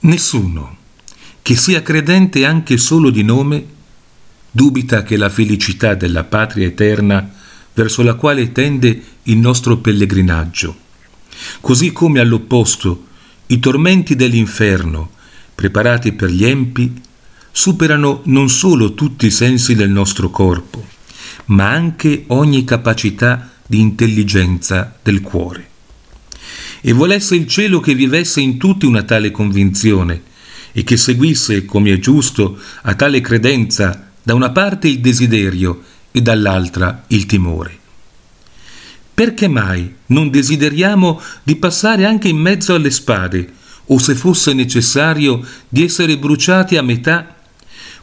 Nessuno, 0.00 0.76
che 1.42 1.56
sia 1.56 1.82
credente 1.82 2.44
anche 2.44 2.76
solo 2.76 3.10
di 3.10 3.24
nome, 3.24 3.66
dubita 4.50 5.02
che 5.02 5.16
la 5.16 5.28
felicità 5.28 5.94
della 5.94 6.22
patria 6.22 6.66
eterna 6.66 7.28
verso 7.74 8.02
la 8.02 8.14
quale 8.14 8.52
tende 8.52 9.02
il 9.24 9.36
nostro 9.38 9.78
pellegrinaggio, 9.78 10.76
così 11.60 11.90
come 11.90 12.20
all'opposto 12.20 13.06
i 13.46 13.58
tormenti 13.58 14.14
dell'inferno, 14.14 15.10
preparati 15.54 16.12
per 16.12 16.30
gli 16.30 16.44
empi, 16.44 17.02
superano 17.50 18.20
non 18.26 18.48
solo 18.48 18.94
tutti 18.94 19.26
i 19.26 19.32
sensi 19.32 19.74
del 19.74 19.90
nostro 19.90 20.30
corpo, 20.30 20.86
ma 21.46 21.70
anche 21.70 22.24
ogni 22.28 22.62
capacità 22.64 23.50
di 23.66 23.80
intelligenza 23.80 24.96
del 25.02 25.22
cuore. 25.22 25.67
E 26.88 26.94
volesse 26.94 27.34
il 27.34 27.46
cielo 27.46 27.80
che 27.80 27.94
vivesse 27.94 28.40
in 28.40 28.56
tutti 28.56 28.86
una 28.86 29.02
tale 29.02 29.30
convinzione 29.30 30.22
e 30.72 30.84
che 30.84 30.96
seguisse, 30.96 31.66
come 31.66 31.92
è 31.92 31.98
giusto, 31.98 32.58
a 32.80 32.94
tale 32.94 33.20
credenza 33.20 34.08
da 34.22 34.32
una 34.32 34.48
parte 34.52 34.88
il 34.88 35.00
desiderio 35.00 35.82
e 36.10 36.22
dall'altra 36.22 37.04
il 37.08 37.26
timore. 37.26 37.78
Perché 39.12 39.48
mai 39.48 39.96
non 40.06 40.30
desideriamo 40.30 41.20
di 41.42 41.56
passare 41.56 42.06
anche 42.06 42.28
in 42.28 42.38
mezzo 42.38 42.74
alle 42.74 42.90
spade, 42.90 43.52
o 43.88 43.98
se 43.98 44.14
fosse 44.14 44.54
necessario 44.54 45.44
di 45.68 45.84
essere 45.84 46.16
bruciati 46.16 46.78
a 46.78 46.82
metà, 46.82 47.36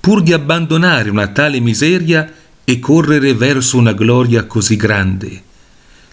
pur 0.00 0.22
di 0.22 0.32
abbandonare 0.32 1.10
una 1.10 1.26
tale 1.26 1.60
miseria 1.60 2.32
e 2.64 2.78
correre 2.78 3.34
verso 3.34 3.76
una 3.76 3.92
gloria 3.92 4.44
così 4.44 4.76
grande, 4.76 5.42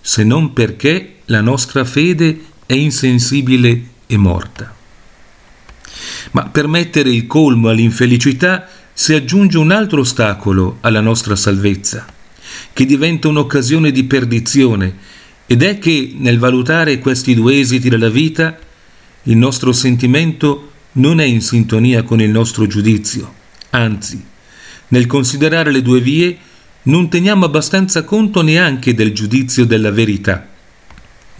se 0.00 0.22
non 0.22 0.52
perché 0.52 1.16
la 1.26 1.40
nostra 1.40 1.84
fede 1.84 2.50
è 2.72 2.76
insensibile 2.76 3.82
e 4.06 4.16
morta. 4.16 4.74
Ma 6.30 6.46
per 6.46 6.66
mettere 6.66 7.10
il 7.10 7.26
colmo 7.26 7.68
all'infelicità 7.68 8.66
si 8.94 9.12
aggiunge 9.12 9.58
un 9.58 9.70
altro 9.70 10.00
ostacolo 10.00 10.78
alla 10.80 11.00
nostra 11.00 11.36
salvezza, 11.36 12.06
che 12.72 12.86
diventa 12.86 13.28
un'occasione 13.28 13.90
di 13.90 14.04
perdizione, 14.04 15.10
ed 15.46 15.62
è 15.62 15.78
che 15.78 16.14
nel 16.16 16.38
valutare 16.38 16.98
questi 16.98 17.34
due 17.34 17.58
esiti 17.58 17.90
della 17.90 18.08
vita, 18.08 18.56
il 19.24 19.36
nostro 19.36 19.72
sentimento 19.72 20.70
non 20.92 21.20
è 21.20 21.24
in 21.24 21.42
sintonia 21.42 22.02
con 22.02 22.20
il 22.20 22.30
nostro 22.30 22.66
giudizio, 22.66 23.34
anzi, 23.70 24.24
nel 24.88 25.06
considerare 25.06 25.70
le 25.70 25.82
due 25.82 26.00
vie 26.00 26.36
non 26.84 27.08
teniamo 27.08 27.44
abbastanza 27.44 28.02
conto 28.04 28.42
neanche 28.42 28.94
del 28.94 29.12
giudizio 29.12 29.64
della 29.66 29.90
verità. 29.90 30.51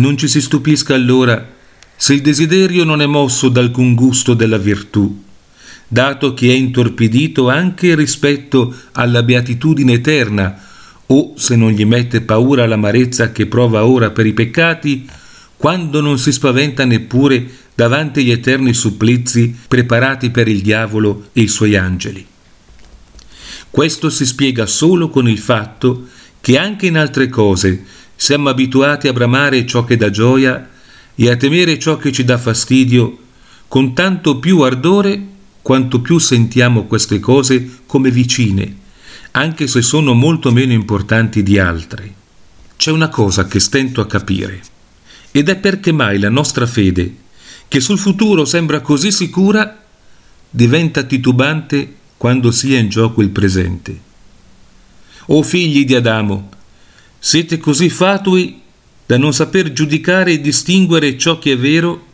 Non 0.00 0.16
ci 0.16 0.28
si 0.28 0.40
stupisca 0.40 0.94
allora 0.94 1.46
se 1.94 2.14
il 2.14 2.22
desiderio 2.22 2.84
non 2.84 3.02
è 3.02 3.06
mosso 3.06 3.50
da 3.50 3.60
alcun 3.60 3.94
gusto 3.94 4.32
della 4.32 4.56
virtù, 4.56 5.24
dato 5.86 6.32
che 6.32 6.48
è 6.48 6.54
intorpidito 6.54 7.50
anche 7.50 7.94
rispetto 7.94 8.74
alla 8.92 9.22
beatitudine 9.22 9.92
eterna, 9.92 10.58
o 11.04 11.34
se 11.36 11.54
non 11.54 11.72
gli 11.72 11.84
mette 11.84 12.22
paura 12.22 12.66
l'amarezza 12.66 13.30
che 13.30 13.44
prova 13.44 13.84
ora 13.84 14.10
per 14.10 14.24
i 14.24 14.32
peccati, 14.32 15.06
quando 15.58 16.00
non 16.00 16.18
si 16.18 16.32
spaventa 16.32 16.86
neppure 16.86 17.46
davanti 17.74 18.20
agli 18.20 18.30
eterni 18.30 18.72
supplizi 18.72 19.54
preparati 19.68 20.30
per 20.30 20.48
il 20.48 20.62
diavolo 20.62 21.28
e 21.34 21.42
i 21.42 21.48
suoi 21.48 21.76
angeli. 21.76 22.26
Questo 23.68 24.08
si 24.08 24.24
spiega 24.24 24.64
solo 24.64 25.10
con 25.10 25.28
il 25.28 25.38
fatto 25.38 26.06
che 26.40 26.56
anche 26.56 26.86
in 26.86 26.96
altre 26.96 27.28
cose 27.28 27.84
siamo 28.20 28.50
abituati 28.50 29.08
a 29.08 29.14
bramare 29.14 29.64
ciò 29.64 29.84
che 29.84 29.96
dà 29.96 30.10
gioia 30.10 30.68
e 31.14 31.30
a 31.30 31.36
temere 31.36 31.78
ciò 31.78 31.96
che 31.96 32.12
ci 32.12 32.22
dà 32.22 32.36
fastidio 32.36 33.16
con 33.66 33.94
tanto 33.94 34.38
più 34.38 34.60
ardore 34.60 35.26
quanto 35.62 36.02
più 36.02 36.18
sentiamo 36.18 36.84
queste 36.84 37.18
cose 37.18 37.80
come 37.86 38.10
vicine 38.10 38.76
anche 39.32 39.66
se 39.66 39.82
sono 39.82 40.12
molto 40.12 40.50
meno 40.50 40.72
importanti 40.72 41.42
di 41.42 41.58
altre. 41.58 42.14
C'è 42.76 42.90
una 42.90 43.08
cosa 43.08 43.46
che 43.46 43.60
stento 43.60 44.00
a 44.00 44.06
capire, 44.06 44.60
ed 45.30 45.48
è 45.48 45.56
perché 45.56 45.92
mai 45.92 46.18
la 46.18 46.30
nostra 46.30 46.66
fede, 46.66 47.14
che 47.68 47.80
sul 47.80 47.98
futuro 47.98 48.44
sembra 48.44 48.80
così 48.80 49.12
sicura, 49.12 49.82
diventa 50.48 51.04
titubante 51.04 51.94
quando 52.16 52.50
sia 52.50 52.78
in 52.78 52.88
gioco 52.88 53.22
il 53.22 53.30
presente. 53.30 54.08
O 55.26 55.42
figli 55.42 55.84
di 55.84 55.94
Adamo, 55.94 56.48
siete 57.22 57.58
così 57.58 57.90
fatui 57.90 58.60
da 59.04 59.18
non 59.18 59.34
saper 59.34 59.72
giudicare 59.72 60.32
e 60.32 60.40
distinguere 60.40 61.18
ciò 61.18 61.38
che 61.38 61.52
è 61.52 61.58
vero 61.58 62.06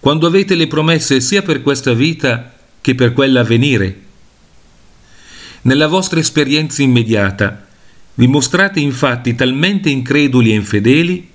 quando 0.00 0.26
avete 0.26 0.54
le 0.54 0.66
promesse 0.66 1.20
sia 1.20 1.42
per 1.42 1.60
questa 1.60 1.92
vita 1.92 2.54
che 2.80 2.94
per 2.94 3.12
quella 3.12 3.40
a 3.40 3.44
venire? 3.44 4.00
Nella 5.62 5.88
vostra 5.88 6.20
esperienza 6.20 6.82
immediata 6.82 7.66
vi 8.14 8.26
mostrate 8.26 8.80
infatti 8.80 9.34
talmente 9.34 9.90
increduli 9.90 10.52
e 10.52 10.54
infedeli 10.54 11.28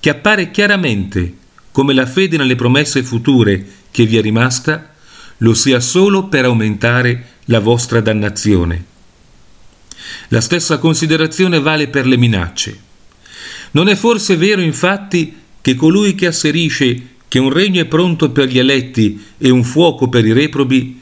che 0.00 0.10
appare 0.10 0.50
chiaramente 0.50 1.34
come 1.70 1.94
la 1.94 2.06
fede 2.06 2.36
nelle 2.36 2.56
promesse 2.56 3.04
future 3.04 3.64
che 3.92 4.06
vi 4.06 4.16
è 4.16 4.20
rimasta 4.20 4.92
lo 5.38 5.54
sia 5.54 5.78
solo 5.78 6.26
per 6.26 6.46
aumentare 6.46 7.26
la 7.44 7.60
vostra 7.60 8.00
dannazione. 8.00 8.89
La 10.32 10.40
stessa 10.40 10.78
considerazione 10.78 11.58
vale 11.58 11.88
per 11.88 12.06
le 12.06 12.16
minacce. 12.16 12.78
Non 13.72 13.88
è 13.88 13.96
forse 13.96 14.36
vero 14.36 14.60
infatti 14.60 15.34
che 15.60 15.74
colui 15.74 16.14
che 16.14 16.26
asserisce 16.26 17.08
che 17.26 17.40
un 17.40 17.52
regno 17.52 17.80
è 17.80 17.86
pronto 17.86 18.30
per 18.30 18.46
gli 18.46 18.58
eletti 18.58 19.20
e 19.36 19.50
un 19.50 19.64
fuoco 19.64 20.08
per 20.08 20.24
i 20.24 20.32
reprobi 20.32 21.00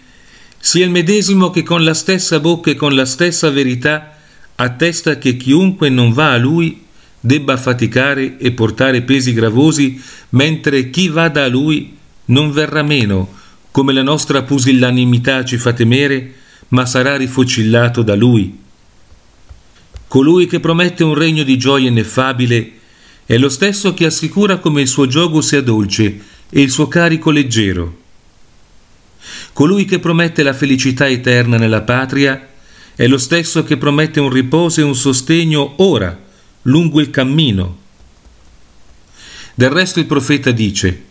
sia 0.58 0.82
il 0.82 0.90
medesimo 0.90 1.50
che 1.50 1.62
con 1.62 1.84
la 1.84 1.92
stessa 1.92 2.40
bocca 2.40 2.70
e 2.70 2.74
con 2.74 2.94
la 2.94 3.04
stessa 3.04 3.50
verità 3.50 4.16
attesta 4.54 5.18
che 5.18 5.36
chiunque 5.36 5.90
non 5.90 6.12
va 6.12 6.32
a 6.32 6.38
lui 6.38 6.84
debba 7.20 7.58
faticare 7.58 8.38
e 8.38 8.52
portare 8.52 9.02
pesi 9.02 9.34
gravosi, 9.34 10.00
mentre 10.30 10.88
chi 10.88 11.08
vada 11.08 11.44
a 11.44 11.48
lui 11.48 11.96
non 12.26 12.50
verrà 12.50 12.82
meno, 12.82 13.34
come 13.70 13.92
la 13.92 14.02
nostra 14.02 14.42
pusillanimità 14.42 15.44
ci 15.44 15.58
fa 15.58 15.74
temere, 15.74 16.32
ma 16.68 16.86
sarà 16.86 17.16
rifocillato 17.16 18.02
da 18.02 18.14
lui. 18.14 18.66
Colui 20.08 20.46
che 20.46 20.58
promette 20.58 21.04
un 21.04 21.14
regno 21.14 21.42
di 21.42 21.58
gioia 21.58 21.88
ineffabile 21.88 22.72
è 23.26 23.36
lo 23.36 23.50
stesso 23.50 23.92
che 23.92 24.06
assicura 24.06 24.56
come 24.56 24.80
il 24.80 24.88
suo 24.88 25.06
gioco 25.06 25.42
sia 25.42 25.60
dolce 25.60 26.18
e 26.48 26.62
il 26.62 26.70
suo 26.70 26.88
carico 26.88 27.30
leggero. 27.30 27.96
Colui 29.52 29.84
che 29.84 29.98
promette 29.98 30.42
la 30.42 30.54
felicità 30.54 31.06
eterna 31.06 31.58
nella 31.58 31.82
patria 31.82 32.48
è 32.94 33.06
lo 33.06 33.18
stesso 33.18 33.62
che 33.64 33.76
promette 33.76 34.18
un 34.18 34.30
riposo 34.30 34.80
e 34.80 34.84
un 34.84 34.94
sostegno 34.94 35.74
ora, 35.76 36.18
lungo 36.62 37.00
il 37.00 37.10
cammino. 37.10 37.78
Del 39.54 39.70
resto 39.70 39.98
il 39.98 40.06
profeta 40.06 40.52
dice, 40.52 41.04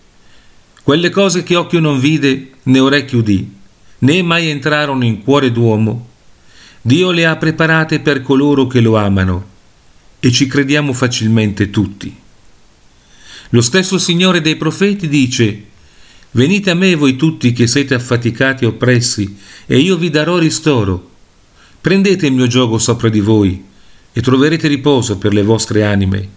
quelle 0.81 1.11
cose 1.11 1.43
che 1.43 1.55
occhio 1.55 1.79
non 1.79 1.99
vide 1.99 2.51
né 2.63 2.79
orecchio 2.79 3.19
udì, 3.19 3.53
né 3.99 4.21
mai 4.23 4.47
entrarono 4.49 5.03
in 5.03 5.21
cuore 5.21 5.51
d'uomo, 5.51 6.06
Dio 6.81 7.11
le 7.11 7.25
ha 7.25 7.35
preparate 7.35 7.99
per 7.99 8.21
coloro 8.21 8.67
che 8.67 8.79
lo 8.79 8.97
amano 8.97 9.55
e 10.19 10.31
ci 10.31 10.47
crediamo 10.47 10.93
facilmente 10.93 11.69
tutti. 11.69 12.15
Lo 13.51 13.61
stesso 13.61 13.97
Signore 13.97 14.41
dei 14.41 14.55
profeti 14.55 15.07
dice, 15.07 15.63
Venite 16.31 16.69
a 16.69 16.75
me 16.75 16.95
voi 16.95 17.15
tutti 17.15 17.53
che 17.53 17.65
siete 17.65 17.93
affaticati 17.93 18.63
e 18.63 18.67
oppressi, 18.67 19.37
e 19.65 19.79
io 19.79 19.95
vi 19.95 20.09
darò 20.09 20.37
ristoro. 20.37 21.11
Prendete 21.79 22.27
il 22.27 22.33
mio 22.33 22.47
gioco 22.47 22.77
sopra 22.77 23.09
di 23.09 23.21
voi, 23.21 23.63
e 24.11 24.21
troverete 24.21 24.67
riposo 24.67 25.17
per 25.17 25.33
le 25.33 25.43
vostre 25.43 25.83
anime. 25.85 26.29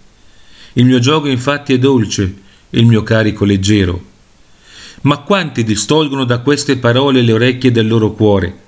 Il 0.73 0.85
mio 0.85 0.99
gioco 0.99 1.27
infatti 1.27 1.73
è 1.73 1.79
dolce, 1.79 2.35
e 2.69 2.79
il 2.79 2.85
mio 2.85 3.03
carico 3.03 3.43
leggero. 3.43 4.09
Ma 5.01 5.17
quanti 5.17 5.63
distolgono 5.63 6.23
da 6.23 6.39
queste 6.39 6.77
parole 6.77 7.21
le 7.21 7.33
orecchie 7.33 7.71
del 7.71 7.87
loro 7.87 8.11
cuore? 8.11 8.60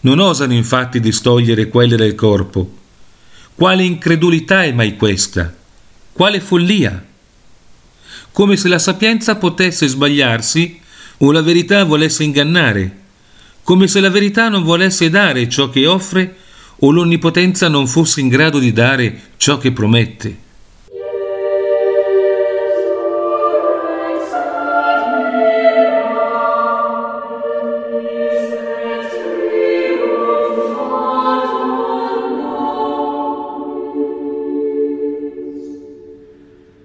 Non 0.00 0.18
osano 0.18 0.54
infatti 0.54 1.00
distogliere 1.00 1.68
quelle 1.68 1.96
del 1.96 2.14
corpo. 2.14 2.78
Quale 3.54 3.82
incredulità 3.84 4.64
è 4.64 4.72
mai 4.72 4.96
questa? 4.96 5.54
Quale 6.12 6.40
follia? 6.40 7.04
come 8.32 8.56
se 8.56 8.68
la 8.68 8.78
sapienza 8.78 9.36
potesse 9.36 9.86
sbagliarsi 9.86 10.80
o 11.18 11.32
la 11.32 11.42
verità 11.42 11.84
volesse 11.84 12.24
ingannare, 12.24 12.98
come 13.62 13.86
se 13.88 14.00
la 14.00 14.10
verità 14.10 14.48
non 14.48 14.62
volesse 14.62 15.10
dare 15.10 15.48
ciò 15.48 15.68
che 15.68 15.86
offre 15.86 16.36
o 16.78 16.90
l'onnipotenza 16.90 17.68
non 17.68 17.86
fosse 17.86 18.20
in 18.20 18.28
grado 18.28 18.58
di 18.58 18.72
dare 18.72 19.32
ciò 19.36 19.58
che 19.58 19.72
promette. 19.72 20.48